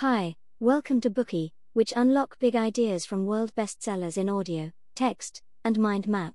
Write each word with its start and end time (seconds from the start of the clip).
Hi, 0.00 0.36
welcome 0.60 1.00
to 1.00 1.10
Bookey, 1.10 1.50
which 1.72 1.92
unlock 1.96 2.38
big 2.38 2.54
ideas 2.54 3.04
from 3.04 3.26
world 3.26 3.52
bestsellers 3.56 4.16
in 4.16 4.28
audio, 4.28 4.70
text, 4.94 5.42
and 5.64 5.76
mind 5.76 6.06
map. 6.06 6.34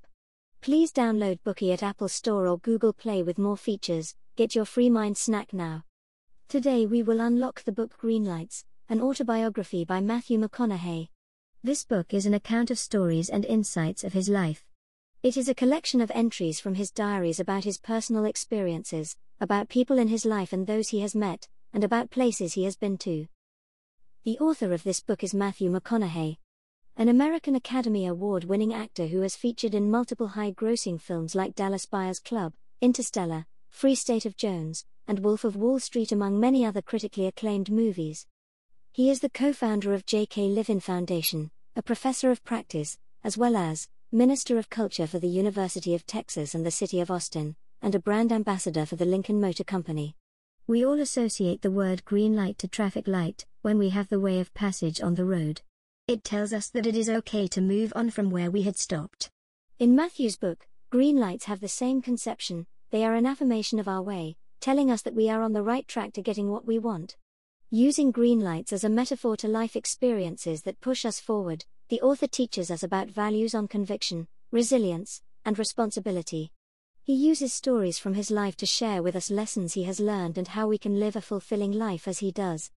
Please 0.59 0.91
download 0.91 1.39
Bookey 1.45 1.71
at 1.71 1.81
Apple 1.81 2.09
Store 2.09 2.45
or 2.45 2.57
Google 2.57 2.91
Play 2.91 3.23
with 3.23 3.37
more 3.37 3.55
features. 3.55 4.15
Get 4.35 4.53
your 4.53 4.65
free 4.65 4.89
mind 4.89 5.17
snack 5.17 5.53
now. 5.53 5.85
Today 6.49 6.85
we 6.85 7.03
will 7.03 7.21
unlock 7.21 7.63
the 7.63 7.71
book 7.71 7.97
Greenlights, 7.97 8.65
an 8.89 8.99
autobiography 8.99 9.85
by 9.85 10.01
Matthew 10.01 10.37
McConaughey. 10.41 11.07
This 11.63 11.85
book 11.85 12.13
is 12.13 12.25
an 12.25 12.33
account 12.33 12.69
of 12.69 12.77
stories 12.77 13.29
and 13.29 13.45
insights 13.45 14.03
of 14.03 14.11
his 14.11 14.27
life. 14.27 14.65
It 15.21 15.37
is 15.37 15.47
a 15.47 15.55
collection 15.55 16.01
of 16.01 16.11
entries 16.13 16.59
from 16.59 16.75
his 16.75 16.91
diaries 16.91 17.39
about 17.39 17.63
his 17.63 17.77
personal 17.77 18.25
experiences, 18.25 19.15
about 19.39 19.69
people 19.69 19.97
in 19.99 20.09
his 20.09 20.25
life 20.25 20.51
and 20.51 20.67
those 20.67 20.89
he 20.89 20.99
has 20.99 21.15
met, 21.15 21.47
and 21.71 21.85
about 21.85 22.11
places 22.11 22.55
he 22.55 22.65
has 22.65 22.75
been 22.75 22.97
to. 22.97 23.25
The 24.25 24.39
author 24.39 24.71
of 24.71 24.83
this 24.83 25.01
book 25.01 25.21
is 25.21 25.33
Matthew 25.33 25.69
McConaughey, 25.69 26.37
an 26.95 27.09
American 27.09 27.55
Academy 27.57 28.07
Award 28.07 28.45
winning 28.45 28.73
actor 28.73 29.07
who 29.07 29.19
has 29.19 29.35
featured 29.35 29.75
in 29.75 29.91
multiple 29.91 30.27
high 30.27 30.53
grossing 30.53 31.01
films 31.01 31.35
like 31.35 31.55
Dallas 31.55 31.85
Buyers 31.85 32.19
Club, 32.19 32.53
Interstellar, 32.79 33.47
Free 33.69 33.95
State 33.95 34.25
of 34.25 34.37
Jones, 34.37 34.85
and 35.09 35.19
Wolf 35.19 35.43
of 35.43 35.57
Wall 35.57 35.77
Street, 35.77 36.13
among 36.13 36.39
many 36.39 36.65
other 36.65 36.81
critically 36.81 37.27
acclaimed 37.27 37.69
movies. 37.69 38.25
He 38.93 39.09
is 39.09 39.19
the 39.19 39.27
co 39.27 39.51
founder 39.51 39.93
of 39.93 40.05
J.K. 40.05 40.47
Livin 40.47 40.79
Foundation, 40.79 41.51
a 41.75 41.81
professor 41.81 42.31
of 42.31 42.45
practice, 42.45 42.97
as 43.25 43.37
well 43.37 43.57
as 43.57 43.89
Minister 44.09 44.57
of 44.57 44.69
Culture 44.69 45.05
for 45.05 45.19
the 45.19 45.27
University 45.27 45.93
of 45.93 46.05
Texas 46.05 46.55
and 46.55 46.65
the 46.65 46.71
City 46.71 47.01
of 47.01 47.11
Austin, 47.11 47.57
and 47.81 47.93
a 47.93 47.99
brand 47.99 48.31
ambassador 48.31 48.85
for 48.85 48.95
the 48.95 49.03
Lincoln 49.03 49.41
Motor 49.41 49.65
Company. 49.65 50.15
We 50.65 50.85
all 50.85 51.01
associate 51.01 51.61
the 51.61 51.69
word 51.69 52.05
green 52.05 52.37
light 52.37 52.57
to 52.59 52.69
traffic 52.69 53.05
light 53.05 53.45
when 53.63 53.77
we 53.77 53.89
have 53.89 54.09
the 54.09 54.19
way 54.19 54.41
of 54.41 54.53
passage 54.53 55.01
on 55.01 55.15
the 55.15 55.23
road. 55.23 55.61
It 56.05 56.25
tells 56.25 56.51
us 56.51 56.69
that 56.71 56.85
it 56.85 56.97
is 56.97 57.09
okay 57.09 57.47
to 57.47 57.61
move 57.61 57.93
on 57.95 58.09
from 58.09 58.29
where 58.29 58.51
we 58.51 58.63
had 58.63 58.77
stopped. 58.77 59.29
In 59.79 59.95
Matthew's 59.95 60.35
book, 60.35 60.67
green 60.89 61.17
lights 61.17 61.45
have 61.45 61.61
the 61.61 61.69
same 61.69 62.01
conception, 62.01 62.67
they 62.91 63.05
are 63.05 63.15
an 63.15 63.25
affirmation 63.25 63.79
of 63.79 63.87
our 63.87 64.01
way, 64.01 64.35
telling 64.59 64.91
us 64.91 65.01
that 65.03 65.15
we 65.15 65.29
are 65.29 65.41
on 65.41 65.53
the 65.53 65.63
right 65.63 65.87
track 65.87 66.11
to 66.13 66.21
getting 66.21 66.51
what 66.51 66.67
we 66.67 66.77
want. 66.77 67.15
Using 67.71 68.11
green 68.11 68.41
lights 68.41 68.73
as 68.73 68.83
a 68.83 68.89
metaphor 68.89 69.37
to 69.37 69.47
life 69.47 69.77
experiences 69.77 70.63
that 70.63 70.81
push 70.81 71.05
us 71.05 71.21
forward, 71.21 71.63
the 71.87 72.01
author 72.01 72.27
teaches 72.27 72.69
us 72.69 72.83
about 72.83 73.07
values 73.07 73.55
on 73.55 73.69
conviction, 73.69 74.27
resilience, 74.51 75.21
and 75.45 75.57
responsibility. 75.57 76.51
He 77.01 77.13
uses 77.13 77.53
stories 77.53 77.97
from 77.97 78.13
his 78.13 78.29
life 78.29 78.57
to 78.57 78.65
share 78.65 79.01
with 79.01 79.15
us 79.15 79.31
lessons 79.31 79.73
he 79.73 79.83
has 79.83 80.01
learned 80.01 80.37
and 80.37 80.49
how 80.49 80.67
we 80.67 80.77
can 80.77 80.99
live 80.99 81.15
a 81.15 81.21
fulfilling 81.21 81.71
life 81.71 82.09
as 82.09 82.19
he 82.19 82.31
does. 82.31 82.69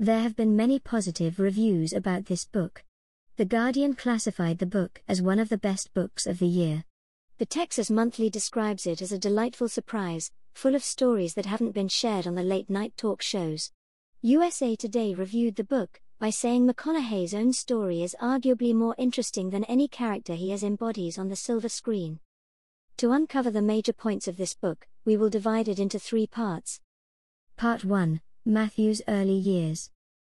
There 0.00 0.20
have 0.20 0.36
been 0.36 0.54
many 0.54 0.78
positive 0.78 1.40
reviews 1.40 1.92
about 1.92 2.26
this 2.26 2.44
book. 2.44 2.84
The 3.36 3.44
Guardian 3.44 3.94
classified 3.94 4.58
the 4.58 4.66
book 4.66 5.02
as 5.08 5.20
one 5.20 5.40
of 5.40 5.48
the 5.48 5.58
best 5.58 5.92
books 5.92 6.24
of 6.24 6.38
the 6.38 6.46
year. 6.46 6.84
The 7.38 7.46
Texas 7.46 7.90
Monthly 7.90 8.30
describes 8.30 8.86
it 8.86 9.02
as 9.02 9.10
a 9.10 9.18
delightful 9.18 9.68
surprise, 9.68 10.30
full 10.54 10.76
of 10.76 10.84
stories 10.84 11.34
that 11.34 11.46
haven't 11.46 11.72
been 11.72 11.88
shared 11.88 12.28
on 12.28 12.36
the 12.36 12.44
late 12.44 12.70
night 12.70 12.96
talk 12.96 13.22
shows. 13.22 13.72
USA 14.22 14.76
Today 14.76 15.14
reviewed 15.14 15.56
the 15.56 15.64
book 15.64 16.00
by 16.20 16.30
saying 16.30 16.68
McConaughey's 16.68 17.34
own 17.34 17.52
story 17.52 18.00
is 18.00 18.14
arguably 18.22 18.72
more 18.72 18.94
interesting 18.98 19.50
than 19.50 19.64
any 19.64 19.88
character 19.88 20.34
he 20.34 20.50
has 20.50 20.62
embodies 20.62 21.18
on 21.18 21.28
the 21.28 21.34
silver 21.34 21.68
screen. 21.68 22.20
To 22.98 23.10
uncover 23.10 23.50
the 23.50 23.62
major 23.62 23.92
points 23.92 24.28
of 24.28 24.36
this 24.36 24.54
book, 24.54 24.86
we 25.04 25.16
will 25.16 25.28
divide 25.28 25.66
it 25.66 25.80
into 25.80 25.98
three 25.98 26.28
parts. 26.28 26.78
Part 27.56 27.84
1 27.84 28.20
Matthew's 28.50 29.02
Early 29.06 29.34
Years. 29.34 29.90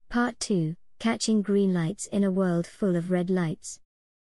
Part 0.08 0.40
2 0.40 0.78
Catching 1.00 1.42
Green 1.42 1.74
Lights 1.74 2.06
in 2.06 2.24
a 2.24 2.32
World 2.32 2.66
Full 2.66 2.96
of 2.96 3.12
Red 3.12 3.30
Lights. 3.30 3.82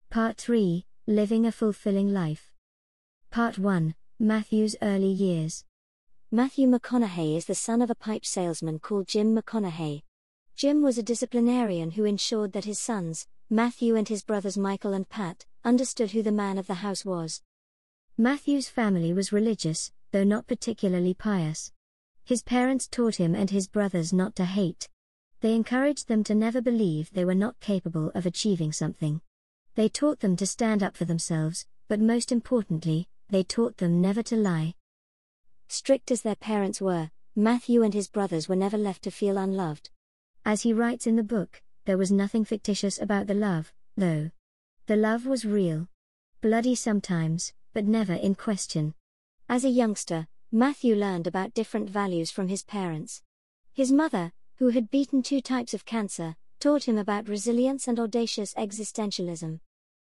Part 0.09 0.37
3 0.37 0.87
Living 1.05 1.45
a 1.45 1.51
Fulfilling 1.51 2.11
Life. 2.11 2.51
Part 3.29 3.59
1 3.59 3.93
Matthew's 4.19 4.75
Early 4.81 5.11
Years. 5.11 5.63
Matthew 6.31 6.67
McConaughey 6.67 7.37
is 7.37 7.45
the 7.45 7.53
son 7.53 7.83
of 7.83 7.91
a 7.91 7.95
pipe 7.95 8.25
salesman 8.25 8.79
called 8.79 9.07
Jim 9.07 9.37
McConaughey. 9.37 10.01
Jim 10.55 10.81
was 10.81 10.97
a 10.97 11.03
disciplinarian 11.03 11.91
who 11.91 12.03
ensured 12.03 12.53
that 12.53 12.65
his 12.65 12.79
sons, 12.79 13.27
Matthew 13.47 13.95
and 13.95 14.07
his 14.07 14.23
brothers 14.23 14.57
Michael 14.57 14.93
and 14.93 15.07
Pat, 15.07 15.45
understood 15.63 16.09
who 16.09 16.23
the 16.23 16.31
man 16.31 16.57
of 16.57 16.65
the 16.65 16.81
house 16.81 17.05
was. 17.05 17.43
Matthew's 18.17 18.69
family 18.69 19.13
was 19.13 19.31
religious, 19.31 19.91
though 20.11 20.23
not 20.23 20.47
particularly 20.47 21.13
pious. 21.13 21.71
His 22.25 22.41
parents 22.41 22.87
taught 22.87 23.15
him 23.15 23.35
and 23.35 23.49
his 23.49 23.67
brothers 23.67 24.13
not 24.13 24.35
to 24.37 24.45
hate. 24.45 24.89
They 25.41 25.55
encouraged 25.55 26.07
them 26.07 26.23
to 26.23 26.35
never 26.35 26.61
believe 26.61 27.11
they 27.11 27.25
were 27.25 27.35
not 27.35 27.59
capable 27.59 28.11
of 28.15 28.25
achieving 28.25 28.71
something. 28.71 29.21
They 29.75 29.89
taught 29.89 30.21
them 30.21 30.37
to 30.37 30.45
stand 30.45 30.81
up 30.81 30.95
for 30.95 31.05
themselves, 31.05 31.65
but 31.89 31.99
most 31.99 32.31
importantly, 32.31 33.09
they 33.29 33.43
taught 33.43 33.77
them 33.77 33.99
never 33.99 34.23
to 34.23 34.37
lie. 34.37 34.75
Strict 35.67 36.11
as 36.11 36.21
their 36.21 36.35
parents 36.35 36.79
were, 36.79 37.11
Matthew 37.35 37.83
and 37.83 37.93
his 37.93 38.07
brothers 38.07 38.47
were 38.47 38.55
never 38.55 38.77
left 38.77 39.03
to 39.03 39.11
feel 39.11 39.37
unloved. 39.37 39.89
As 40.45 40.61
he 40.61 40.71
writes 40.71 41.07
in 41.07 41.15
the 41.15 41.23
book, 41.23 41.61
there 41.85 41.97
was 41.97 42.11
nothing 42.11 42.45
fictitious 42.45 43.01
about 43.01 43.27
the 43.27 43.33
love, 43.33 43.73
though. 43.97 44.29
The 44.85 44.95
love 44.95 45.25
was 45.25 45.43
real. 45.43 45.87
Bloody 46.41 46.75
sometimes, 46.75 47.53
but 47.73 47.85
never 47.85 48.13
in 48.13 48.35
question. 48.35 48.93
As 49.49 49.65
a 49.65 49.69
youngster, 49.69 50.27
Matthew 50.55 50.93
learned 50.93 51.25
about 51.25 51.55
different 51.55 51.89
values 51.89 52.29
from 52.29 52.47
his 52.47 52.61
parents. 52.61 53.23
His 53.73 53.91
mother, 53.91 54.31
who 54.57 54.69
had 54.69 54.91
beaten 54.91 55.23
two 55.23 55.41
types 55.41 55.73
of 55.73 55.83
cancer, 55.83 56.35
taught 56.59 56.87
him 56.87 56.95
about 56.95 57.27
resilience 57.27 57.87
and 57.87 57.99
audacious 57.99 58.53
existentialism. 58.53 59.61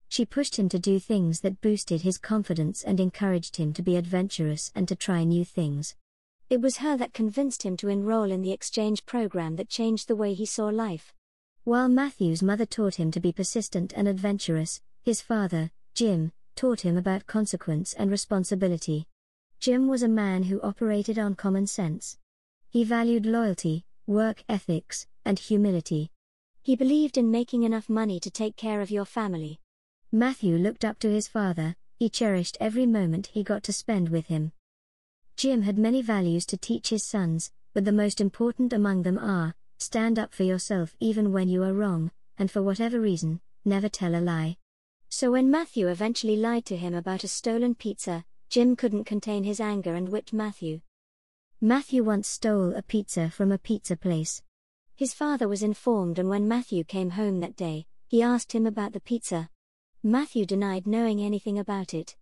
She 0.08 0.26
pushed 0.26 0.56
him 0.56 0.68
to 0.70 0.80
do 0.80 1.00
things 1.00 1.42
that 1.42 1.62
boosted 1.62 2.02
his 2.02 2.18
confidence 2.18 2.82
and 2.82 3.00
encouraged 3.00 3.58
him 3.58 3.74
to 3.74 3.84
be 3.84 3.96
adventurous 3.96 4.72
and 4.74 4.88
to 4.88 4.96
try 4.96 5.24
new 5.24 5.46
things. 5.46 5.96
It 6.50 6.62
was 6.62 6.78
her 6.78 6.98
that 6.98 7.14
convinced 7.14 7.62
him 7.62 7.78
to 7.78 7.90
enroll 7.90 8.32
in 8.32 8.42
the 8.42 8.52
exchange 8.52 9.06
program 9.06 9.56
that 9.58 9.70
changed 9.70 10.08
the 10.08 10.16
way 10.16 10.34
he 10.34 10.48
saw 10.48 10.70
life. 10.70 11.14
While 11.64 11.90
Matthew's 11.90 12.42
mother 12.42 12.66
taught 12.66 12.96
him 12.96 13.12
to 13.12 13.20
be 13.20 13.32
persistent 13.32 13.94
and 13.96 14.08
adventurous, 14.08 14.82
his 15.04 15.22
father, 15.22 15.70
Jim, 15.94 16.32
taught 16.56 16.82
him 16.82 16.98
about 16.98 17.28
consequence 17.28 17.94
and 17.94 18.10
responsibility. 18.10 19.06
Jim 19.60 19.90
was 19.90 20.04
a 20.04 20.08
man 20.08 20.44
who 20.44 20.62
operated 20.62 21.20
on 21.20 21.36
common 21.36 21.68
sense. 21.68 22.18
He 22.70 22.86
valued 22.86 23.26
loyalty, 23.26 23.84
work 24.08 24.44
ethics, 24.48 25.06
and 25.26 25.38
humility. 25.38 26.12
He 26.62 26.78
believed 26.78 27.18
in 27.18 27.30
making 27.30 27.64
enough 27.64 27.90
money 27.90 28.22
to 28.22 28.32
take 28.32 28.56
care 28.56 28.80
of 28.80 28.90
your 28.90 29.04
family. 29.04 29.60
Matthew 30.14 30.56
looked 30.58 30.86
up 30.86 30.98
to 31.00 31.12
his 31.12 31.28
father, 31.28 31.76
he 31.98 32.10
cherished 32.10 32.58
every 32.62 32.86
moment 32.86 33.28
he 33.28 33.44
got 33.44 33.64
to 33.64 33.74
spend 33.74 34.08
with 34.08 34.28
him. 34.28 34.54
Jim 35.36 35.64
had 35.64 35.78
many 35.78 36.02
values 36.02 36.46
to 36.46 36.58
teach 36.58 36.90
his 36.90 37.04
sons, 37.04 37.52
but 37.74 37.84
the 37.84 37.92
most 37.92 38.22
important 38.22 38.72
among 38.72 39.04
them 39.04 39.18
are 39.18 39.56
stand 39.78 40.18
up 40.18 40.34
for 40.34 40.44
yourself 40.44 40.96
even 41.02 41.34
when 41.34 41.50
you 41.50 41.64
are 41.64 41.74
wrong, 41.74 42.12
and 42.38 42.50
for 42.50 42.62
whatever 42.62 43.00
reason, 43.02 43.42
never 43.66 43.90
tell 43.90 44.16
a 44.16 44.22
lie. 44.22 44.56
So 45.10 45.32
when 45.32 45.52
Matthew 45.52 45.90
eventually 45.90 46.38
lied 46.38 46.66
to 46.68 46.78
him 46.78 46.94
about 46.94 47.26
a 47.26 47.28
stolen 47.28 47.76
pizza, 47.76 48.24
Jim 48.50 48.76
couldn't 48.76 49.04
contain 49.04 49.44
his 49.44 49.60
anger 49.60 49.94
and 49.94 50.10
whipped 50.10 50.34
Matthew. 50.34 50.82
Matthew 51.62 52.04
once 52.04 52.28
stole 52.28 52.74
a 52.74 52.82
pizza 52.82 53.30
from 53.30 53.52
a 53.52 53.60
pizza 53.60 53.96
place. 53.96 54.42
His 54.96 55.14
father 55.14 55.48
was 55.48 55.62
informed, 55.62 56.18
and 56.18 56.30
when 56.30 56.48
Matthew 56.48 56.84
came 56.84 57.12
home 57.12 57.42
that 57.42 57.56
day, 57.56 57.86
he 58.08 58.24
asked 58.24 58.54
him 58.54 58.66
about 58.66 58.94
the 58.94 59.00
pizza. 59.00 59.50
Matthew 60.02 60.46
denied 60.46 60.88
knowing 60.88 61.22
anything 61.22 61.60
about 61.60 61.94
it. 61.94 62.16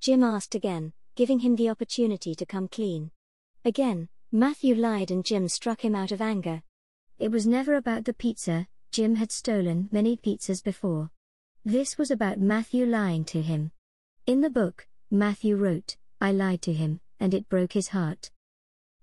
Jim 0.00 0.22
asked 0.22 0.54
again, 0.54 0.92
giving 1.14 1.38
him 1.38 1.56
the 1.56 1.70
opportunity 1.70 2.34
to 2.34 2.44
come 2.44 2.68
clean. 2.68 3.10
Again, 3.64 4.08
Matthew 4.30 4.74
lied 4.74 5.10
and 5.10 5.24
Jim 5.24 5.48
struck 5.48 5.82
him 5.82 5.94
out 5.94 6.12
of 6.12 6.20
anger. 6.20 6.62
It 7.18 7.30
was 7.30 7.46
never 7.46 7.74
about 7.74 8.04
the 8.04 8.12
pizza, 8.12 8.68
Jim 8.90 9.14
had 9.14 9.32
stolen 9.32 9.88
many 9.90 10.16
pizzas 10.16 10.62
before. 10.62 11.10
This 11.64 11.96
was 11.96 12.10
about 12.10 12.38
Matthew 12.38 12.84
lying 12.84 13.24
to 13.26 13.40
him. 13.40 13.72
In 14.26 14.40
the 14.40 14.50
book, 14.50 14.86
Matthew 15.12 15.56
wrote, 15.56 15.96
I 16.20 16.30
lied 16.30 16.62
to 16.62 16.72
him, 16.72 17.00
and 17.18 17.34
it 17.34 17.48
broke 17.48 17.72
his 17.72 17.88
heart. 17.88 18.30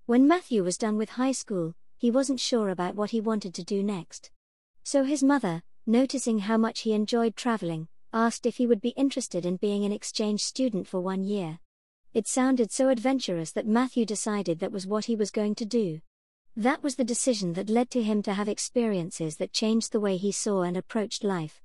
When 0.06 0.26
Matthew 0.26 0.64
was 0.64 0.78
done 0.78 0.96
with 0.96 1.10
high 1.10 1.32
school, 1.32 1.74
he 1.98 2.10
wasn't 2.10 2.40
sure 2.40 2.70
about 2.70 2.94
what 2.94 3.10
he 3.10 3.20
wanted 3.20 3.52
to 3.54 3.62
do 3.62 3.82
next. 3.82 4.30
So 4.82 5.04
his 5.04 5.22
mother, 5.22 5.62
noticing 5.86 6.38
how 6.38 6.56
much 6.56 6.80
he 6.80 6.94
enjoyed 6.94 7.36
traveling, 7.36 7.88
asked 8.10 8.46
if 8.46 8.56
he 8.56 8.66
would 8.66 8.80
be 8.80 8.94
interested 8.96 9.44
in 9.44 9.56
being 9.56 9.84
an 9.84 9.92
exchange 9.92 10.42
student 10.42 10.88
for 10.88 11.02
one 11.02 11.24
year. 11.24 11.58
It 12.14 12.26
sounded 12.26 12.72
so 12.72 12.88
adventurous 12.88 13.50
that 13.50 13.66
Matthew 13.66 14.06
decided 14.06 14.60
that 14.60 14.72
was 14.72 14.86
what 14.86 15.04
he 15.04 15.14
was 15.14 15.30
going 15.30 15.56
to 15.56 15.66
do. 15.66 16.00
That 16.56 16.82
was 16.82 16.96
the 16.96 17.04
decision 17.04 17.52
that 17.52 17.68
led 17.68 17.90
to 17.90 18.02
him 18.02 18.22
to 18.22 18.32
have 18.32 18.48
experiences 18.48 19.36
that 19.36 19.52
changed 19.52 19.92
the 19.92 20.00
way 20.00 20.16
he 20.16 20.32
saw 20.32 20.62
and 20.62 20.74
approached 20.74 21.22
life. 21.22 21.60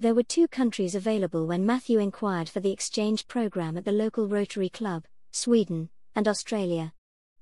There 0.00 0.14
were 0.14 0.22
two 0.22 0.46
countries 0.46 0.94
available 0.94 1.48
when 1.48 1.66
Matthew 1.66 1.98
inquired 1.98 2.48
for 2.48 2.60
the 2.60 2.70
exchange 2.70 3.26
program 3.26 3.76
at 3.76 3.84
the 3.84 3.90
local 3.90 4.28
Rotary 4.28 4.68
Club 4.68 5.04
Sweden 5.32 5.90
and 6.14 6.28
Australia. 6.28 6.92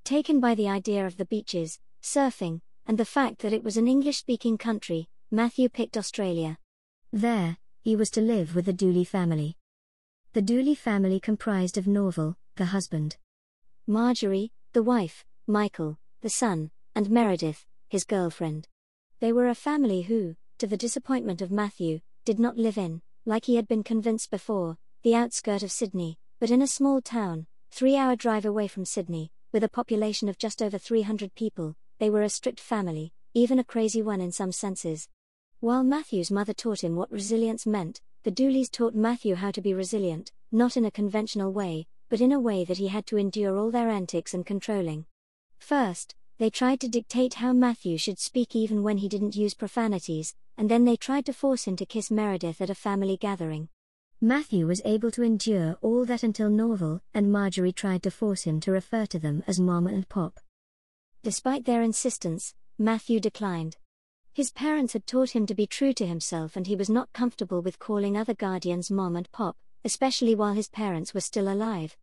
Taken 0.03 0.39
by 0.39 0.55
the 0.55 0.67
idea 0.67 1.05
of 1.05 1.17
the 1.17 1.25
beaches, 1.25 1.79
surfing, 2.01 2.61
and 2.87 2.97
the 2.97 3.05
fact 3.05 3.39
that 3.39 3.53
it 3.53 3.63
was 3.63 3.77
an 3.77 3.87
English 3.87 4.17
speaking 4.17 4.57
country, 4.57 5.07
Matthew 5.29 5.69
picked 5.69 5.97
Australia. 5.97 6.57
There, 7.13 7.57
he 7.81 7.95
was 7.95 8.09
to 8.11 8.21
live 8.21 8.55
with 8.55 8.65
the 8.65 8.73
Dooley 8.73 9.05
family. 9.05 9.55
The 10.33 10.41
Dooley 10.41 10.73
family 10.73 11.19
comprised 11.19 11.77
of 11.77 11.85
Norval, 11.85 12.37
the 12.55 12.65
husband, 12.65 13.17
Marjorie, 13.85 14.51
the 14.73 14.81
wife, 14.81 15.23
Michael, 15.45 15.99
the 16.21 16.29
son, 16.31 16.71
and 16.95 17.11
Meredith, 17.11 17.67
his 17.87 18.03
girlfriend. 18.03 18.67
They 19.19 19.31
were 19.31 19.47
a 19.47 19.53
family 19.53 20.01
who, 20.01 20.35
to 20.57 20.65
the 20.65 20.75
disappointment 20.75 21.43
of 21.43 21.51
Matthew, 21.51 21.99
did 22.27 22.39
not 22.39 22.57
live 22.57 22.77
in, 22.77 23.01
like 23.25 23.45
he 23.45 23.55
had 23.55 23.69
been 23.69 23.85
convinced 23.85 24.29
before, 24.31 24.75
the 25.01 25.15
outskirt 25.15 25.63
of 25.63 25.71
Sydney, 25.71 26.17
but 26.41 26.51
in 26.51 26.61
a 26.61 26.67
small 26.67 26.99
town, 26.99 27.47
three 27.71 27.95
hour 27.95 28.17
drive 28.17 28.43
away 28.43 28.67
from 28.67 28.83
Sydney, 28.83 29.31
with 29.53 29.63
a 29.63 29.69
population 29.69 30.27
of 30.27 30.37
just 30.37 30.61
over 30.61 30.77
300 30.77 31.33
people, 31.35 31.73
they 31.99 32.09
were 32.09 32.23
a 32.23 32.29
strict 32.29 32.59
family, 32.59 33.13
even 33.33 33.59
a 33.59 33.63
crazy 33.63 34.01
one 34.01 34.19
in 34.19 34.33
some 34.33 34.51
senses. 34.51 35.07
While 35.61 35.85
Matthew's 35.85 36.29
mother 36.29 36.53
taught 36.53 36.83
him 36.83 36.97
what 36.97 37.09
resilience 37.09 37.65
meant, 37.65 38.01
the 38.23 38.31
Dooleys 38.33 38.69
taught 38.69 38.93
Matthew 38.93 39.35
how 39.35 39.51
to 39.51 39.61
be 39.61 39.73
resilient, 39.73 40.33
not 40.51 40.75
in 40.75 40.83
a 40.83 40.91
conventional 40.91 41.53
way, 41.53 41.87
but 42.09 42.19
in 42.19 42.33
a 42.33 42.41
way 42.41 42.65
that 42.65 42.77
he 42.77 42.89
had 42.89 43.05
to 43.05 43.15
endure 43.15 43.57
all 43.57 43.71
their 43.71 43.87
antics 43.87 44.33
and 44.33 44.45
controlling. 44.45 45.05
First, 45.59 46.13
they 46.39 46.49
tried 46.49 46.81
to 46.81 46.89
dictate 46.89 47.35
how 47.35 47.53
Matthew 47.53 47.97
should 47.97 48.19
speak 48.19 48.53
even 48.53 48.83
when 48.83 48.97
he 48.97 49.07
didn't 49.07 49.37
use 49.37 49.53
profanities, 49.53 50.35
and 50.57 50.69
then 50.69 50.85
they 50.85 50.95
tried 50.95 51.25
to 51.25 51.33
force 51.33 51.65
him 51.65 51.75
to 51.75 51.85
kiss 51.85 52.09
Meredith 52.09 52.59
at 52.61 52.69
a 52.69 52.75
family 52.75 53.15
gathering. 53.15 53.69
Matthew 54.19 54.65
was 54.65 54.81
able 54.83 55.11
to 55.11 55.21
endure 55.21 55.77
all 55.81 56.03
that 56.05 56.23
until 56.23 56.49
Norval 56.49 57.01
and 57.13 57.31
Marjorie 57.31 57.71
tried 57.71 58.01
to 58.03 58.11
force 58.11 58.43
him 58.43 58.59
to 58.61 58.71
refer 58.71 59.05
to 59.05 59.19
them 59.19 59.43
as 59.45 59.59
Mom 59.59 59.85
and 59.85 60.09
Pop. 60.09 60.39
Despite 61.21 61.65
their 61.65 61.83
insistence, 61.83 62.55
Matthew 62.79 63.19
declined. 63.19 63.77
His 64.33 64.51
parents 64.51 64.93
had 64.93 65.05
taught 65.05 65.31
him 65.31 65.45
to 65.45 65.55
be 65.55 65.67
true 65.67 65.93
to 65.93 66.05
himself, 66.07 66.55
and 66.55 66.65
he 66.65 66.75
was 66.75 66.89
not 66.89 67.13
comfortable 67.13 67.61
with 67.61 67.79
calling 67.79 68.17
other 68.17 68.33
guardians 68.33 68.89
Mom 68.89 69.15
and 69.15 69.31
Pop, 69.31 69.57
especially 69.83 70.35
while 70.35 70.53
his 70.53 70.69
parents 70.69 71.13
were 71.13 71.21
still 71.21 71.47
alive. 71.47 71.95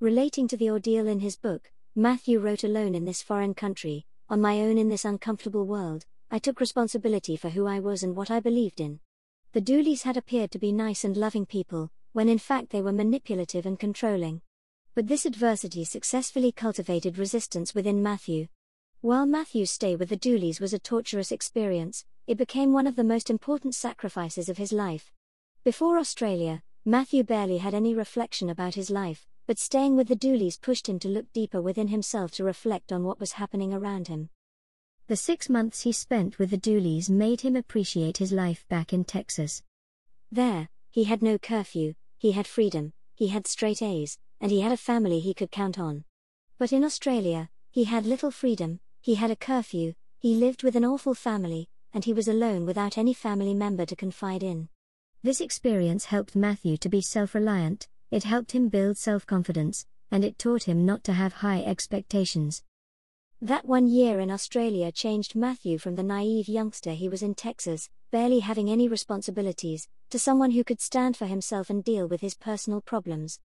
Relating 0.00 0.48
to 0.48 0.56
the 0.56 0.70
ordeal 0.70 1.06
in 1.06 1.20
his 1.20 1.36
book, 1.36 1.70
Matthew 1.94 2.40
wrote 2.40 2.64
Alone 2.64 2.94
in 2.94 3.04
this 3.04 3.22
foreign 3.22 3.54
country, 3.54 4.06
on 4.28 4.40
my 4.40 4.60
own 4.60 4.78
in 4.78 4.88
this 4.88 5.04
uncomfortable 5.04 5.66
world, 5.66 6.06
I 6.34 6.38
took 6.38 6.60
responsibility 6.60 7.36
for 7.36 7.50
who 7.50 7.66
I 7.66 7.78
was 7.78 8.02
and 8.02 8.16
what 8.16 8.30
I 8.30 8.40
believed 8.40 8.80
in. 8.80 9.00
The 9.52 9.60
Dooleys 9.60 10.04
had 10.04 10.16
appeared 10.16 10.50
to 10.52 10.58
be 10.58 10.72
nice 10.72 11.04
and 11.04 11.14
loving 11.14 11.44
people, 11.44 11.90
when 12.14 12.26
in 12.26 12.38
fact 12.38 12.70
they 12.70 12.80
were 12.80 12.90
manipulative 12.90 13.66
and 13.66 13.78
controlling. 13.78 14.40
But 14.94 15.08
this 15.08 15.26
adversity 15.26 15.84
successfully 15.84 16.50
cultivated 16.50 17.18
resistance 17.18 17.74
within 17.74 18.02
Matthew. 18.02 18.46
While 19.02 19.26
Matthew's 19.26 19.70
stay 19.70 19.94
with 19.94 20.08
the 20.08 20.16
Dooleys 20.16 20.58
was 20.58 20.72
a 20.72 20.78
torturous 20.78 21.32
experience, 21.32 22.06
it 22.26 22.38
became 22.38 22.72
one 22.72 22.86
of 22.86 22.96
the 22.96 23.04
most 23.04 23.28
important 23.28 23.74
sacrifices 23.74 24.48
of 24.48 24.56
his 24.56 24.72
life. 24.72 25.12
Before 25.64 25.98
Australia, 25.98 26.62
Matthew 26.86 27.24
barely 27.24 27.58
had 27.58 27.74
any 27.74 27.94
reflection 27.94 28.48
about 28.48 28.74
his 28.74 28.88
life, 28.88 29.26
but 29.46 29.58
staying 29.58 29.96
with 29.96 30.08
the 30.08 30.16
Dooleys 30.16 30.58
pushed 30.58 30.88
him 30.88 30.98
to 31.00 31.08
look 31.08 31.30
deeper 31.34 31.60
within 31.60 31.88
himself 31.88 32.30
to 32.32 32.44
reflect 32.44 32.90
on 32.90 33.04
what 33.04 33.20
was 33.20 33.32
happening 33.32 33.74
around 33.74 34.08
him. 34.08 34.30
The 35.12 35.16
six 35.16 35.50
months 35.50 35.82
he 35.82 35.92
spent 35.92 36.38
with 36.38 36.48
the 36.48 36.56
Dooleys 36.56 37.10
made 37.10 37.42
him 37.42 37.54
appreciate 37.54 38.16
his 38.16 38.32
life 38.32 38.64
back 38.70 38.94
in 38.94 39.04
Texas. 39.04 39.62
There, 40.30 40.70
he 40.90 41.04
had 41.04 41.20
no 41.20 41.36
curfew, 41.36 41.92
he 42.16 42.32
had 42.32 42.46
freedom, 42.46 42.94
he 43.14 43.28
had 43.28 43.46
straight 43.46 43.82
A's, 43.82 44.18
and 44.40 44.50
he 44.50 44.62
had 44.62 44.72
a 44.72 44.76
family 44.78 45.20
he 45.20 45.34
could 45.34 45.50
count 45.50 45.78
on. 45.78 46.04
But 46.56 46.72
in 46.72 46.82
Australia, 46.82 47.50
he 47.70 47.84
had 47.84 48.06
little 48.06 48.30
freedom, 48.30 48.80
he 49.02 49.16
had 49.16 49.30
a 49.30 49.36
curfew, 49.36 49.92
he 50.18 50.34
lived 50.34 50.62
with 50.62 50.76
an 50.76 50.84
awful 50.86 51.12
family, 51.12 51.68
and 51.92 52.06
he 52.06 52.14
was 52.14 52.26
alone 52.26 52.64
without 52.64 52.96
any 52.96 53.12
family 53.12 53.52
member 53.52 53.84
to 53.84 53.94
confide 53.94 54.42
in. 54.42 54.70
This 55.22 55.42
experience 55.42 56.06
helped 56.06 56.34
Matthew 56.34 56.78
to 56.78 56.88
be 56.88 57.02
self 57.02 57.34
reliant, 57.34 57.86
it 58.10 58.24
helped 58.24 58.52
him 58.52 58.70
build 58.70 58.96
self 58.96 59.26
confidence, 59.26 59.84
and 60.10 60.24
it 60.24 60.38
taught 60.38 60.62
him 60.62 60.86
not 60.86 61.04
to 61.04 61.12
have 61.12 61.34
high 61.34 61.62
expectations. 61.62 62.62
That 63.44 63.66
one 63.66 63.88
year 63.88 64.20
in 64.20 64.30
Australia 64.30 64.92
changed 64.92 65.34
Matthew 65.34 65.76
from 65.76 65.96
the 65.96 66.04
naive 66.04 66.46
youngster 66.46 66.92
he 66.92 67.08
was 67.08 67.24
in 67.24 67.34
Texas, 67.34 67.90
barely 68.12 68.38
having 68.38 68.70
any 68.70 68.86
responsibilities, 68.86 69.88
to 70.10 70.18
someone 70.20 70.52
who 70.52 70.62
could 70.62 70.80
stand 70.80 71.16
for 71.16 71.26
himself 71.26 71.68
and 71.68 71.82
deal 71.82 72.06
with 72.06 72.20
his 72.20 72.36
personal 72.36 72.80
problems. 72.80 73.40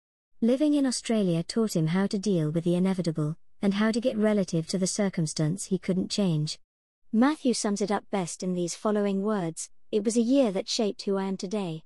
Living 0.41 0.73
in 0.73 0.87
Australia 0.87 1.43
taught 1.43 1.77
him 1.77 1.89
how 1.89 2.07
to 2.07 2.19
deal 2.19 2.51
with 2.51 2.65
the 2.65 2.75
inevitable, 2.75 3.37
and 3.61 3.75
how 3.75 3.91
to 3.91 4.01
get 4.01 4.17
relative 4.17 4.67
to 4.69 4.79
the 4.79 4.87
circumstance 4.87 5.67
he 5.67 5.77
couldn't 5.77 6.11
change. 6.11 6.59
Matthew 7.13 7.53
sums 7.53 7.83
it 7.83 7.91
up 7.91 8.05
best 8.11 8.43
in 8.43 8.55
these 8.55 8.75
following 8.75 9.23
words 9.23 9.69
It 9.91 10.05
was 10.05 10.17
a 10.17 10.23
year 10.23 10.53
that 10.53 10.71
shaped 10.71 11.03
who 11.03 11.19
I 11.19 11.25
am 11.25 11.37
today. 11.37 11.83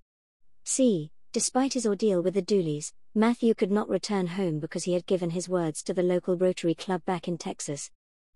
See, 0.62 1.10
Despite 1.36 1.74
his 1.74 1.86
ordeal 1.86 2.22
with 2.22 2.32
the 2.32 2.40
Dooleys, 2.40 2.94
Matthew 3.18 3.54
could 3.54 3.70
not 3.70 3.88
return 3.88 4.26
home 4.26 4.58
because 4.58 4.84
he 4.84 4.92
had 4.92 5.06
given 5.06 5.30
his 5.30 5.48
words 5.48 5.82
to 5.84 5.94
the 5.94 6.02
local 6.02 6.36
Rotary 6.36 6.74
Club 6.74 7.02
back 7.06 7.26
in 7.26 7.38
Texas. 7.38 7.90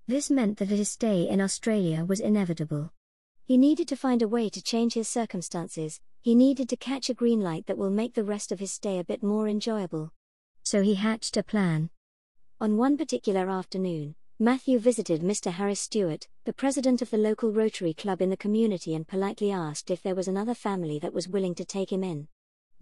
This 0.09 0.31
meant 0.31 0.57
that 0.57 0.71
his 0.71 0.89
stay 0.89 1.29
in 1.29 1.39
Australia 1.39 2.03
was 2.03 2.19
inevitable. 2.19 2.91
He 3.45 3.59
needed 3.59 3.89
to 3.89 3.97
find 3.97 4.23
a 4.23 4.29
way 4.29 4.49
to 4.49 4.63
change 4.63 4.95
his 4.95 5.07
circumstances, 5.07 6.01
he 6.23 6.35
needed 6.35 6.71
to 6.71 6.79
catch 6.79 7.11
a 7.11 7.15
green 7.15 7.43
light 7.43 7.67
that 7.67 7.77
will 7.77 7.91
make 7.91 8.15
the 8.15 8.25
rest 8.25 8.53
of 8.53 8.59
his 8.59 8.73
stay 8.73 8.99
a 8.99 9.05
bit 9.05 9.23
more 9.23 9.47
enjoyable. 9.47 10.15
So 10.63 10.81
he 10.81 10.95
hatched 10.95 11.37
a 11.37 11.43
plan. 11.43 11.91
On 12.59 12.79
one 12.79 12.97
particular 12.97 13.51
afternoon, 13.51 14.15
Matthew 14.39 14.79
visited 14.79 15.21
Mr. 15.21 15.53
Harris 15.53 15.81
Stewart, 15.81 16.27
the 16.47 16.55
president 16.55 17.03
of 17.03 17.11
the 17.11 17.19
local 17.19 17.53
Rotary 17.53 17.93
Club 17.93 18.23
in 18.23 18.31
the 18.31 18.37
community, 18.39 18.95
and 18.95 19.07
politely 19.07 19.51
asked 19.51 19.91
if 19.91 20.03
there 20.03 20.15
was 20.15 20.27
another 20.27 20.55
family 20.55 20.99
that 21.01 21.13
was 21.13 21.29
willing 21.29 21.55
to 21.57 21.67
take 21.67 21.93
him 21.93 22.03
in. 22.03 22.29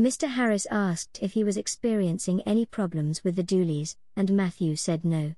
Mr. 0.01 0.29
Harris 0.29 0.65
asked 0.71 1.19
if 1.21 1.33
he 1.33 1.43
was 1.43 1.57
experiencing 1.57 2.41
any 2.43 2.65
problems 2.65 3.25
with 3.25 3.35
the 3.35 3.43
Dooleys, 3.43 3.97
and 4.15 4.31
Matthew 4.31 4.77
said 4.77 5.05
no. 5.05 5.35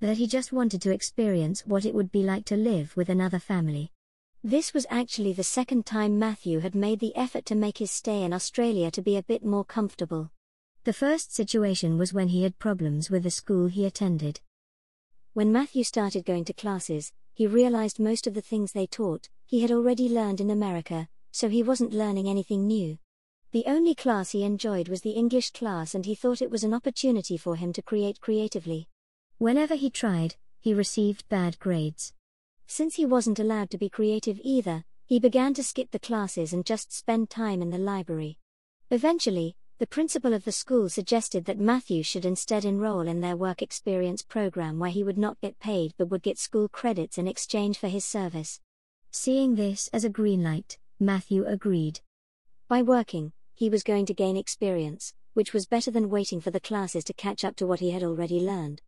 That 0.00 0.16
he 0.16 0.26
just 0.26 0.50
wanted 0.50 0.80
to 0.82 0.92
experience 0.92 1.66
what 1.66 1.84
it 1.84 1.94
would 1.94 2.10
be 2.10 2.22
like 2.22 2.46
to 2.46 2.56
live 2.56 2.96
with 2.96 3.10
another 3.10 3.38
family. 3.38 3.92
This 4.42 4.72
was 4.72 4.86
actually 4.88 5.34
the 5.34 5.44
second 5.44 5.84
time 5.84 6.18
Matthew 6.18 6.60
had 6.60 6.74
made 6.74 7.00
the 7.00 7.14
effort 7.16 7.44
to 7.46 7.54
make 7.54 7.78
his 7.78 7.90
stay 7.90 8.22
in 8.22 8.32
Australia 8.32 8.90
to 8.92 9.02
be 9.02 9.16
a 9.16 9.22
bit 9.22 9.44
more 9.44 9.64
comfortable. 9.64 10.30
The 10.84 10.94
first 10.94 11.34
situation 11.34 11.98
was 11.98 12.14
when 12.14 12.28
he 12.28 12.44
had 12.44 12.58
problems 12.58 13.10
with 13.10 13.24
the 13.24 13.30
school 13.30 13.66
he 13.66 13.84
attended. 13.84 14.40
When 15.34 15.52
Matthew 15.52 15.84
started 15.84 16.24
going 16.24 16.46
to 16.46 16.54
classes, 16.54 17.12
he 17.34 17.46
realized 17.46 18.00
most 18.00 18.26
of 18.26 18.32
the 18.32 18.40
things 18.40 18.72
they 18.72 18.86
taught, 18.86 19.28
he 19.44 19.60
had 19.60 19.70
already 19.70 20.08
learned 20.08 20.40
in 20.40 20.50
America, 20.50 21.08
so 21.30 21.50
he 21.50 21.62
wasn't 21.62 21.92
learning 21.92 22.26
anything 22.26 22.66
new. 22.66 22.96
The 23.50 23.64
only 23.66 23.94
class 23.94 24.32
he 24.32 24.44
enjoyed 24.44 24.88
was 24.88 25.00
the 25.00 25.12
English 25.12 25.52
class, 25.52 25.94
and 25.94 26.04
he 26.04 26.14
thought 26.14 26.42
it 26.42 26.50
was 26.50 26.64
an 26.64 26.74
opportunity 26.74 27.38
for 27.38 27.56
him 27.56 27.72
to 27.72 27.82
create 27.82 28.20
creatively. 28.20 28.88
Whenever 29.38 29.74
he 29.74 29.88
tried, 29.88 30.36
he 30.60 30.74
received 30.74 31.26
bad 31.30 31.58
grades. 31.58 32.12
Since 32.66 32.96
he 32.96 33.06
wasn't 33.06 33.38
allowed 33.38 33.70
to 33.70 33.78
be 33.78 33.88
creative 33.88 34.38
either, 34.42 34.84
he 35.06 35.18
began 35.18 35.54
to 35.54 35.64
skip 35.64 35.90
the 35.90 35.98
classes 35.98 36.52
and 36.52 36.66
just 36.66 36.92
spend 36.92 37.30
time 37.30 37.62
in 37.62 37.70
the 37.70 37.78
library. 37.78 38.36
Eventually, 38.90 39.56
the 39.78 39.86
principal 39.86 40.34
of 40.34 40.44
the 40.44 40.52
school 40.52 40.90
suggested 40.90 41.46
that 41.46 41.58
Matthew 41.58 42.02
should 42.02 42.26
instead 42.26 42.66
enroll 42.66 43.08
in 43.08 43.22
their 43.22 43.36
work 43.36 43.62
experience 43.62 44.22
program 44.22 44.78
where 44.78 44.90
he 44.90 45.02
would 45.02 45.16
not 45.16 45.40
get 45.40 45.58
paid 45.58 45.94
but 45.96 46.10
would 46.10 46.22
get 46.22 46.36
school 46.36 46.68
credits 46.68 47.16
in 47.16 47.26
exchange 47.26 47.78
for 47.78 47.88
his 47.88 48.04
service. 48.04 48.60
Seeing 49.10 49.54
this 49.54 49.88
as 49.92 50.04
a 50.04 50.10
green 50.10 50.42
light, 50.42 50.76
Matthew 51.00 51.46
agreed. 51.46 52.00
By 52.68 52.82
working, 52.82 53.32
he 53.58 53.68
was 53.68 53.82
going 53.82 54.06
to 54.06 54.14
gain 54.14 54.36
experience, 54.36 55.14
which 55.34 55.52
was 55.52 55.66
better 55.66 55.90
than 55.90 56.08
waiting 56.08 56.40
for 56.40 56.52
the 56.52 56.60
classes 56.60 57.02
to 57.02 57.12
catch 57.12 57.44
up 57.44 57.56
to 57.56 57.66
what 57.66 57.80
he 57.80 57.90
had 57.90 58.04
already 58.04 58.38
learned. 58.38 58.80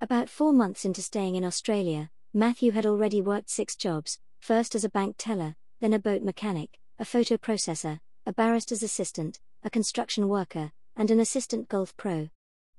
About 0.00 0.30
four 0.30 0.50
months 0.50 0.86
into 0.86 1.02
staying 1.02 1.34
in 1.34 1.44
Australia, 1.44 2.08
Matthew 2.32 2.72
had 2.72 2.86
already 2.86 3.20
worked 3.20 3.50
six 3.50 3.76
jobs 3.76 4.18
first 4.40 4.74
as 4.74 4.82
a 4.82 4.88
bank 4.88 5.16
teller, 5.18 5.56
then 5.80 5.92
a 5.92 5.98
boat 5.98 6.22
mechanic, 6.22 6.78
a 6.98 7.04
photo 7.04 7.36
processor, 7.36 8.00
a 8.24 8.32
barrister's 8.32 8.82
assistant, 8.82 9.40
a 9.62 9.68
construction 9.68 10.26
worker, 10.26 10.72
and 10.96 11.10
an 11.10 11.20
assistant 11.20 11.68
golf 11.68 11.94
pro. 11.98 12.30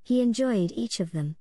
He 0.02 0.22
enjoyed 0.22 0.72
each 0.74 1.00
of 1.00 1.12
them. 1.12 1.36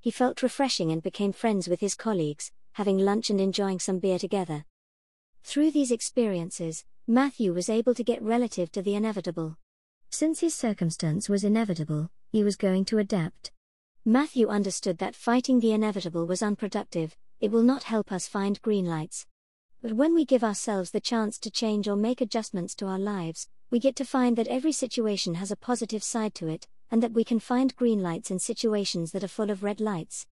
He 0.00 0.10
felt 0.10 0.42
refreshing 0.42 0.92
and 0.92 1.02
became 1.02 1.32
friends 1.32 1.66
with 1.66 1.80
his 1.80 1.94
colleagues, 1.94 2.52
having 2.72 2.98
lunch 2.98 3.30
and 3.30 3.40
enjoying 3.40 3.78
some 3.78 4.00
beer 4.00 4.18
together. 4.18 4.66
Through 5.42 5.70
these 5.70 5.90
experiences, 5.90 6.84
Matthew 7.06 7.52
was 7.52 7.68
able 7.68 7.92
to 7.96 8.02
get 8.02 8.22
relative 8.22 8.72
to 8.72 8.80
the 8.80 8.94
inevitable. 8.94 9.58
Since 10.08 10.40
his 10.40 10.54
circumstance 10.54 11.28
was 11.28 11.44
inevitable, 11.44 12.08
he 12.32 12.42
was 12.42 12.56
going 12.56 12.86
to 12.86 12.96
adapt. 12.96 13.52
Matthew 14.06 14.48
understood 14.48 14.96
that 14.98 15.14
fighting 15.14 15.60
the 15.60 15.72
inevitable 15.72 16.26
was 16.26 16.42
unproductive, 16.42 17.14
it 17.42 17.50
will 17.50 17.62
not 17.62 17.82
help 17.82 18.10
us 18.10 18.26
find 18.26 18.62
green 18.62 18.86
lights. 18.86 19.26
But 19.82 19.92
when 19.92 20.14
we 20.14 20.24
give 20.24 20.42
ourselves 20.42 20.92
the 20.92 21.00
chance 21.00 21.38
to 21.40 21.50
change 21.50 21.88
or 21.88 21.96
make 21.96 22.22
adjustments 22.22 22.74
to 22.76 22.86
our 22.86 22.98
lives, 22.98 23.48
we 23.70 23.78
get 23.78 23.96
to 23.96 24.04
find 24.06 24.38
that 24.38 24.48
every 24.48 24.72
situation 24.72 25.34
has 25.34 25.50
a 25.50 25.56
positive 25.56 26.02
side 26.02 26.34
to 26.36 26.48
it, 26.48 26.66
and 26.90 27.02
that 27.02 27.12
we 27.12 27.22
can 27.22 27.38
find 27.38 27.76
green 27.76 28.02
lights 28.02 28.30
in 28.30 28.38
situations 28.38 29.12
that 29.12 29.22
are 29.22 29.28
full 29.28 29.50
of 29.50 29.62
red 29.62 29.78
lights. 29.78 30.26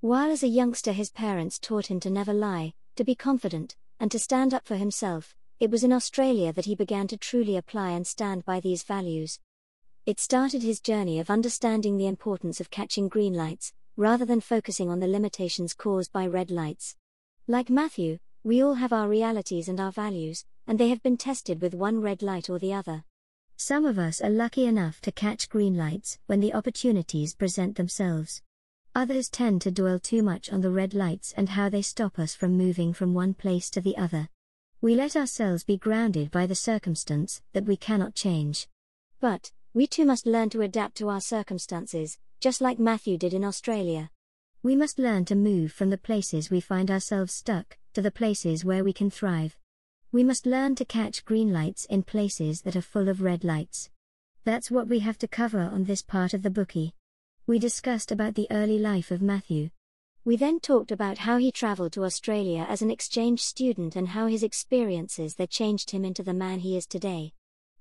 While 0.00 0.30
as 0.30 0.42
a 0.42 0.48
youngster 0.48 0.92
his 0.92 1.10
parents 1.10 1.58
taught 1.58 1.86
him 1.86 2.00
to 2.00 2.10
never 2.10 2.34
lie, 2.34 2.74
to 2.96 3.04
be 3.04 3.14
confident, 3.14 3.76
and 3.98 4.10
to 4.10 4.18
stand 4.18 4.52
up 4.52 4.66
for 4.66 4.76
himself, 4.76 5.34
it 5.60 5.70
was 5.70 5.82
in 5.82 5.92
Australia 5.92 6.52
that 6.52 6.66
he 6.66 6.74
began 6.74 7.06
to 7.08 7.16
truly 7.16 7.56
apply 7.56 7.90
and 7.90 8.06
stand 8.06 8.44
by 8.44 8.60
these 8.60 8.84
values. 8.84 9.40
It 10.06 10.20
started 10.20 10.62
his 10.62 10.80
journey 10.80 11.18
of 11.18 11.30
understanding 11.30 11.96
the 11.96 12.06
importance 12.06 12.60
of 12.60 12.70
catching 12.70 13.08
green 13.08 13.34
lights, 13.34 13.72
rather 13.96 14.24
than 14.24 14.40
focusing 14.40 14.88
on 14.88 15.00
the 15.00 15.08
limitations 15.08 15.74
caused 15.74 16.12
by 16.12 16.26
red 16.26 16.50
lights. 16.50 16.94
Like 17.48 17.70
Matthew, 17.70 18.18
we 18.44 18.62
all 18.62 18.74
have 18.74 18.92
our 18.92 19.08
realities 19.08 19.68
and 19.68 19.80
our 19.80 19.90
values, 19.90 20.44
and 20.66 20.78
they 20.78 20.90
have 20.90 21.02
been 21.02 21.16
tested 21.16 21.60
with 21.60 21.74
one 21.74 22.00
red 22.00 22.22
light 22.22 22.48
or 22.48 22.58
the 22.58 22.72
other. 22.72 23.04
Some 23.56 23.84
of 23.84 23.98
us 23.98 24.20
are 24.20 24.30
lucky 24.30 24.66
enough 24.66 25.00
to 25.00 25.10
catch 25.10 25.48
green 25.48 25.76
lights 25.76 26.18
when 26.26 26.38
the 26.38 26.54
opportunities 26.54 27.34
present 27.34 27.76
themselves. 27.76 28.40
Others 28.94 29.28
tend 29.30 29.62
to 29.62 29.72
dwell 29.72 29.98
too 29.98 30.22
much 30.22 30.52
on 30.52 30.60
the 30.60 30.70
red 30.70 30.94
lights 30.94 31.34
and 31.36 31.48
how 31.48 31.68
they 31.68 31.82
stop 31.82 32.18
us 32.18 32.36
from 32.36 32.56
moving 32.56 32.92
from 32.92 33.14
one 33.14 33.34
place 33.34 33.68
to 33.70 33.80
the 33.80 33.96
other. 33.96 34.28
We 34.80 34.94
let 34.94 35.16
ourselves 35.16 35.64
be 35.64 35.76
grounded 35.76 36.30
by 36.30 36.46
the 36.46 36.54
circumstance 36.54 37.42
that 37.52 37.64
we 37.64 37.76
cannot 37.76 38.14
change. 38.14 38.68
But, 39.18 39.50
we 39.74 39.88
too 39.88 40.04
must 40.04 40.24
learn 40.24 40.50
to 40.50 40.62
adapt 40.62 40.96
to 40.98 41.08
our 41.08 41.20
circumstances, 41.20 42.16
just 42.38 42.60
like 42.60 42.78
Matthew 42.78 43.18
did 43.18 43.34
in 43.34 43.42
Australia. 43.42 44.08
We 44.62 44.76
must 44.76 45.00
learn 45.00 45.24
to 45.24 45.34
move 45.34 45.72
from 45.72 45.90
the 45.90 45.98
places 45.98 46.48
we 46.48 46.60
find 46.60 46.92
ourselves 46.92 47.34
stuck, 47.34 47.76
to 47.94 48.00
the 48.00 48.12
places 48.12 48.64
where 48.64 48.84
we 48.84 48.92
can 48.92 49.10
thrive. 49.10 49.56
We 50.12 50.22
must 50.22 50.46
learn 50.46 50.76
to 50.76 50.84
catch 50.84 51.24
green 51.24 51.52
lights 51.52 51.84
in 51.86 52.04
places 52.04 52.62
that 52.62 52.76
are 52.76 52.80
full 52.80 53.08
of 53.08 53.20
red 53.20 53.42
lights. 53.42 53.90
That's 54.44 54.70
what 54.70 54.86
we 54.86 55.00
have 55.00 55.18
to 55.18 55.26
cover 55.26 55.60
on 55.60 55.84
this 55.84 56.02
part 56.02 56.34
of 56.34 56.42
the 56.42 56.50
Bookey. 56.50 56.92
We 57.48 57.58
discussed 57.58 58.12
about 58.12 58.36
the 58.36 58.46
early 58.52 58.78
life 58.78 59.10
of 59.10 59.22
Matthew. 59.22 59.70
We 60.28 60.36
then 60.36 60.60
talked 60.60 60.92
about 60.92 61.16
how 61.16 61.38
he 61.38 61.50
traveled 61.50 61.94
to 61.94 62.04
Australia 62.04 62.66
as 62.68 62.82
an 62.82 62.90
exchange 62.90 63.40
student 63.42 63.96
and 63.96 64.08
how 64.08 64.26
his 64.26 64.42
experiences 64.42 65.36
there 65.36 65.46
changed 65.46 65.90
him 65.90 66.04
into 66.04 66.22
the 66.22 66.34
man 66.34 66.58
he 66.58 66.76
is 66.76 66.86
today. 66.86 67.32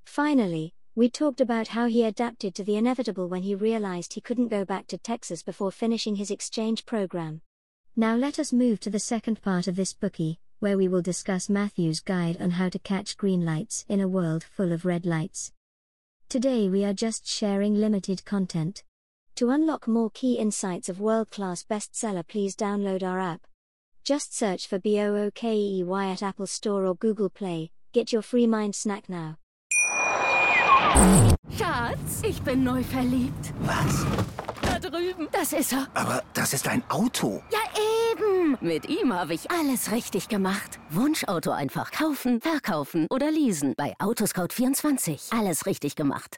Finally, 0.05 0.73
we 0.95 1.09
talked 1.09 1.41
about 1.41 1.67
how 1.67 1.87
he 1.87 2.05
adapted 2.05 2.55
to 2.55 2.63
the 2.63 2.77
inevitable 2.77 3.27
when 3.27 3.41
he 3.43 3.53
realized 3.53 4.13
he 4.13 4.21
couldn't 4.21 4.47
go 4.47 4.63
back 4.63 4.87
to 4.87 4.97
Texas 4.97 5.43
before 5.43 5.73
finishing 5.73 6.15
his 6.15 6.31
exchange 6.31 6.85
program. 6.85 7.41
Now 7.97 8.15
let 8.15 8.39
us 8.39 8.53
move 8.53 8.79
to 8.79 8.89
the 8.89 8.97
second 8.97 9.41
part 9.41 9.67
of 9.67 9.75
this 9.75 9.93
Bookey, 9.93 10.37
where 10.59 10.77
we 10.77 10.87
will 10.87 11.01
discuss 11.01 11.49
Matthew's 11.49 11.99
guide 11.99 12.41
on 12.41 12.51
how 12.51 12.69
to 12.69 12.79
catch 12.79 13.17
green 13.17 13.43
lights 13.43 13.83
in 13.89 13.99
a 13.99 14.07
world 14.07 14.45
full 14.45 14.71
of 14.71 14.85
red 14.85 15.05
lights. 15.05 15.51
Today 16.29 16.69
we 16.69 16.85
are 16.85 16.93
just 16.93 17.27
sharing 17.27 17.75
limited 17.75 18.23
content. 18.23 18.85
To 19.37 19.51
unlock 19.51 19.87
more 19.87 20.09
key 20.09 20.39
insights 20.39 20.89
of 20.89 20.99
world 20.99 21.29
class 21.29 21.63
bestseller, 21.63 22.27
please 22.27 22.55
download 22.55 23.03
our 23.03 23.19
app. 23.19 23.41
Just 24.03 24.35
search 24.35 24.67
for 24.67 24.79
BOOKEY 24.79 25.83
at 26.11 26.23
Apple 26.23 26.47
Store 26.47 26.87
or 26.87 26.95
Google 26.95 27.29
Play. 27.29 27.69
Get 27.93 28.11
your 28.11 28.23
free 28.23 28.47
mind 28.47 28.73
snack 28.73 29.07
now. 29.07 29.37
Schatz, 31.55 32.23
ich 32.23 32.41
bin 32.41 32.63
neu 32.63 32.81
verliebt. 32.81 33.53
Was? 33.59 34.05
Da 34.63 34.79
drüben. 34.79 35.27
Das 35.31 35.53
ist 35.53 35.71
er. 35.71 35.87
Aber 35.93 36.23
das 36.33 36.53
ist 36.53 36.67
ein 36.67 36.81
Auto. 36.89 37.43
Ja, 37.51 37.59
eben. 38.11 38.57
Mit 38.59 38.89
ihm 38.89 39.13
habe 39.13 39.35
ich 39.35 39.51
alles 39.51 39.91
richtig 39.91 40.29
gemacht. 40.29 40.79
Wunschauto 40.89 41.51
einfach 41.51 41.91
kaufen, 41.91 42.41
verkaufen 42.41 43.05
oder 43.11 43.29
leasen. 43.29 43.75
Bei 43.77 43.93
Autoscout24. 43.99 45.37
Alles 45.37 45.67
richtig 45.67 45.95
gemacht. 45.95 46.37